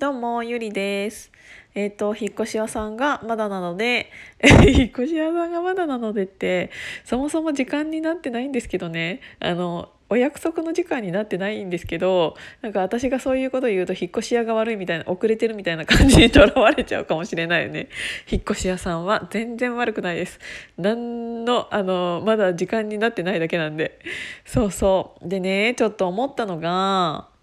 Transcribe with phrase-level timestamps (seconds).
[0.00, 1.32] どうも、ゆりです。
[1.74, 4.12] えっ、と、引っ越し屋さんがまだなので、
[4.64, 6.70] 引っ越し屋さんがまだなのでって、
[7.02, 17.88] そもそも時間になってないんですけどね、あの、お約束の時間になってないんですけど、なんか私がそういうこと言うと、引っ越し屋が悪いみたいな、遅れてるみたいな感じにとらわれちゃうかもしれないよね。
[18.30, 20.38] 引っ越し屋さんは全然悪くないです。
[20.76, 23.98] なんの、あの、まだ時間になってないだけなんで。
[24.44, 25.28] そうそう。
[25.28, 27.36] でね、ちょっと思ったのが、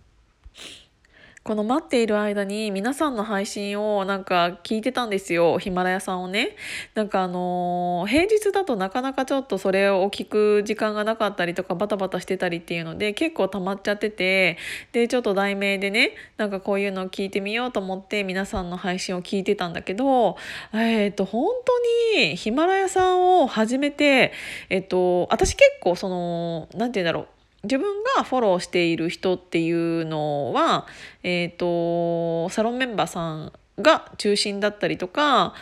[1.48, 5.60] この待っている間に皆さんの配信をなんか聞いてたんですよ。
[5.60, 6.56] ヒマラヤさんをね。
[6.96, 14.58] なんかあのー平日だとなかなかちょっとそれを聞く時間がなかったりとかバタバタしてたりっていうので結構溜まっちゃってて、
[14.92, 20.38] で、ちょっと題名でね、なんかこういうのを聞いてみようと思って皆さんの配信を聞いてたんだけど、
[20.74, 24.34] えっ、と、本当にヒマラヤさんを始めて、
[24.70, 27.35] えっ、と、私結構その、なんて言うんだろう。
[27.66, 30.88] 自分がフォローしている人っていうのは、
[31.24, 35.54] えっ、と、サロンメンバーさんが中心だったりとか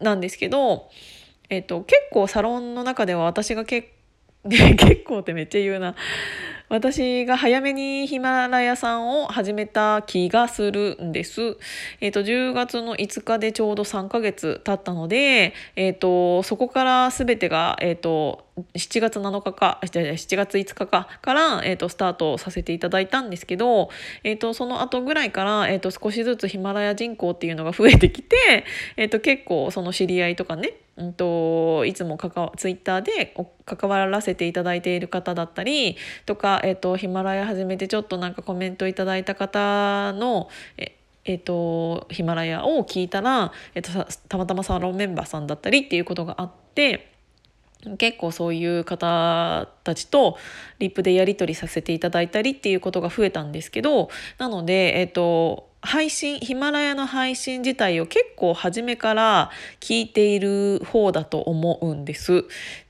[0.00, 0.90] なんですけど、
[1.50, 3.88] えっ、と、結構サロンの中では私が結
[4.48, 5.94] 結構ってめっちゃ言うな。
[6.68, 11.56] 私が早めにヒマラヤさんを始めた気がするんです。
[12.00, 23.90] えっ、と、10月の5日でちょうど3ヶ月経ったので、えっ、と、そこから全てが、えっ、と、7月7日か、7月5日かから、えっ、と、スタートさせていただいたんですけど、
[24.22, 28.64] えっ、と、その後ぐらいから、えっ、と、少しずつヒマラヤ人口っていうのが増えてきて、
[28.96, 43.90] えっ、と、結構その知り合いとかね、うんと、いつも関わツイッターで関わらせていただいている方だったりとか、えっと、ヒマラヤ始めてちょっとなんかコメントいただいた方のええっと、ヒマラヤを聞いたら、えっと、
[44.28, 47.13] たまたまサロンメンバーさんだったりっていうことがあって
[47.98, 50.38] 結構そういう方たちと
[50.78, 62.44] リップでやり取りさせていただいたりっていうことが増えたんですけどなので、えっと、配信ヒマラヤの配信自体を結構初めから聞いている方だと思うんです。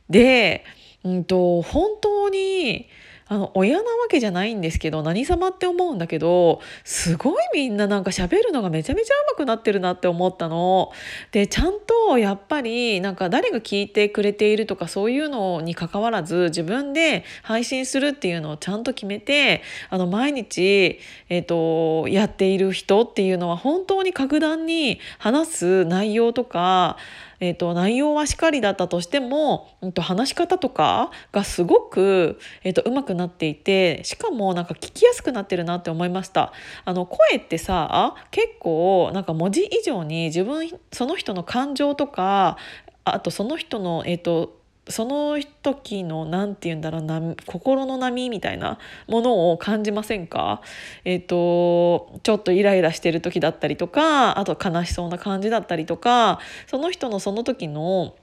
[0.09, 0.65] で、
[1.03, 2.89] うんと、本当に
[3.27, 10.93] あの親なわけじゃないんですけど何様って思うんだけどすごいみんななんか喋るのがめちゃめちゃ上手くなってるなって思ったの。
[11.33, 20.99] でちゃんとやっぱりなんか誰が聞いてくれているとかそういうのに関わらず自分で配信するっていうのをちゃんと決めてあの毎日、
[21.31, 26.99] えっとやっている人っていうのは本当に格段に話す内容とか
[27.41, 36.53] えー、と内容はしっかりだったとしても、うん、と話し方とかがすごく、えー、と上手くなっていてしかもなんか聞きやすくなってるなって思いました。
[36.85, 42.57] あの声ってさ結構なんか文字以上に自分その人の感情とか
[43.05, 48.79] あとその人のえっ、とその時の何て言うんだろうな心の波みたいな
[49.09, 50.61] ものを感じませんか？
[51.05, 58.15] えっ、とちょっとイライラしてる時だったりとかあと悲しそうな感じだったりとかその人のその時の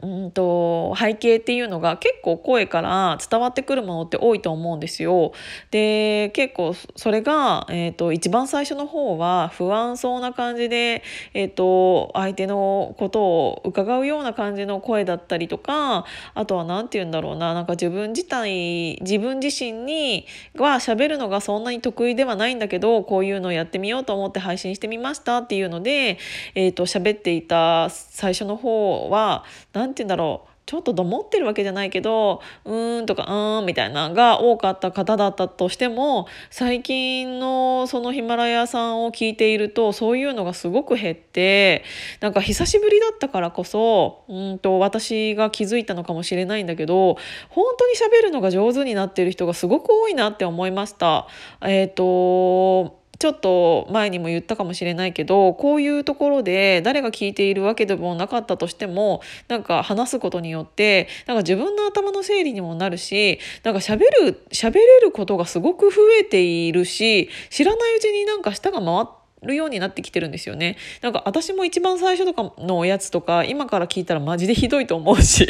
[0.00, 5.32] うんと背景っていうのが結構声から伝わってくるものって多いと思うんですよ。
[5.70, 11.02] で結構それが、えー、と一番最初の方は不安そうな感じで、
[11.34, 20.26] えー、と相手のことを伺うような感じの声だったりとかあとは何て言うんだろうななんか自分自体自分自身に
[20.56, 26.18] は喋るのがそんなに得意ではないんだけどこういうのをやってみようと思って配信してみましたっていうので、
[26.54, 29.44] えー、と喋っていた最初の方は
[29.74, 41.84] なんて言うんだろうちょっとどもってるわけじゃないけどうーんとかうーんみたいなが多かった方だったとしても最近のそのヒマラヤさんを聞いているとそういうのがすごく減って
[42.20, 47.16] なんか久しぶりだったからこそうんと私が気づいたのかもしれないんだけど
[47.48, 51.26] 本当に喋るのが上手になってる人がすごく多いなって思いました。
[51.60, 70.76] えっ、とちょっと前にも言ったかもしれないけどこういうところで誰が聞いているわけでもなかったとしてもなんか話すことによってなんか自分の頭の整理にもなるしなんか喋る喋れることがすごく増えているし知らないうちになんか舌が回ってるようになってきてるんですよね。
[71.00, 75.46] なんか私も一番最初とかのおやつとか今から聞いたらマジでひどいと思うし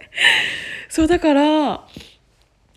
[0.88, 1.86] そうだから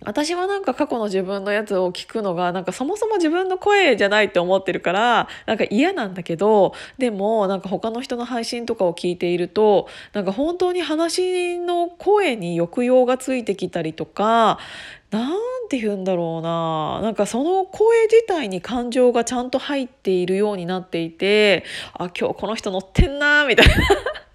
[0.05, 14.59] 私はなんか過去の自分のやつを聞くのがなんかそもそも自分の声じゃないって思ってるからなんか嫌なんだけどでもなんか他の人の配信とかを聞いているとなんか本当に話の声に抑揚がついてきたりとか
[15.11, 15.31] なん
[15.69, 17.01] て言うんだろうな。
[17.01, 21.63] なんかその声自体に感情がちゃんと入っているようになっていて
[21.93, 23.73] あ今日この人乗ってんなみたいな。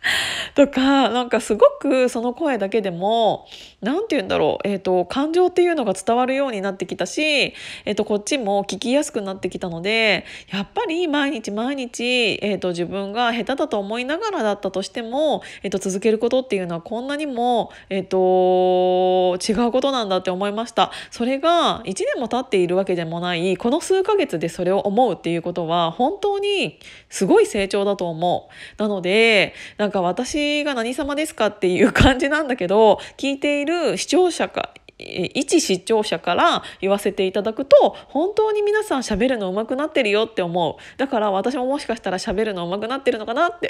[0.54, 3.46] とかなんかすごくその声だけでも
[3.80, 20.90] 何て言うんだろう、えーと、感情っていうのが伝わるようになってきたし、えーと、こっちも聞きやすくなってきたのでやっぱり毎日毎日、えーと、自分が下手だと思いながらだったとしても、えー、と続けることっていうのはこんなにも、えー、と違うことなんだって思いました。
[21.10, 26.78] それが1年も経っているわけでもないこの数ヶ月でそれを思うっていうことは本当に
[27.08, 28.48] すごい成長だと思
[28.78, 28.82] う。
[28.82, 29.54] なので
[29.94, 40.98] か私が何様ですかっていう感じなんだけど聞いている視聴者か一視聴者から言わせていただくと本当に皆さん喋るの上手くなってるよって思う。
[40.98, 43.68] だから私ももしかしたら喋るの上手くなってるのかなって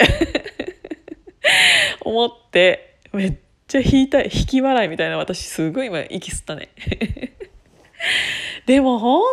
[2.01, 3.33] 思ってめっ
[3.67, 6.69] ちゃ引いた引き笑いみたいな私すごい今息吸ったね。
[8.65, 9.23] でも本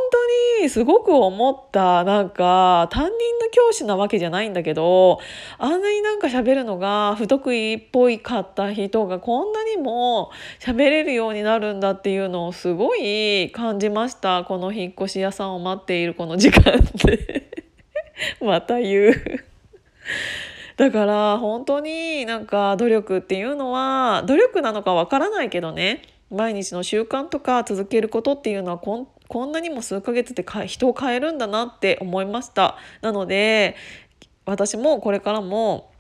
[0.59, 2.05] 当にすごく思った。
[2.05, 5.21] なんか担任の教師なわけじゃないんだけど
[5.59, 10.31] あんなになんか喋るのが不得意っぽいかった人がこんなにも
[10.61, 14.45] 喋れるようになるんだっていうのをすごい感じました。
[14.45, 17.51] この引っ越し屋さんを待っているこの時間で。
[18.41, 19.15] また言う。
[20.77, 26.03] だから本当になんか努力っていうのは努力なのかわからないけどね。
[26.33, 32.77] 毎日の習慣とか続けることっていうのはこんこんなにも数ヶ月で人を変えるんだなって思いました。
[33.01, 33.77] なので
[34.45, 35.92] 私もこれからも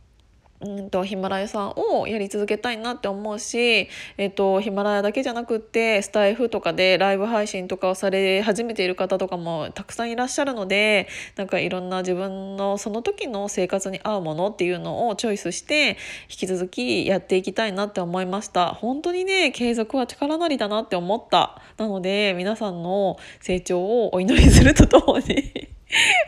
[0.62, 15.97] うんとヒマラヤさんをやり続けたいなって思うし、えっと、ヒマラヤだけじゃなくってスタイフとかでライブ配信とかをされ始めている方とかもたくさんいらっしゃるのでなんかいろんな自分のその時の生活に合うものっていうのをチョイスして
[16.31, 18.69] 引き続きやっていきたいなって思いました。
[18.69, 21.61] 本当にね継続は力なりだなって思った。
[21.76, 25.69] なので皆さんの成長をお祈りするとともに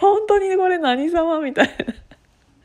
[0.01, 2.04] 本当にこれ何様みたいな。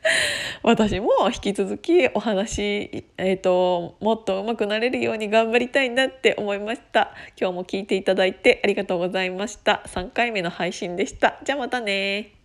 [0.62, 7.12] 私も引き続きお話、えーと、もっと上手くなれるように頑張りたいなって思いました。
[7.38, 9.82] 今日も聞いていただいてありがとうございました。
[9.86, 11.38] 3回目の配信でした。
[11.44, 12.39] じゃあまたね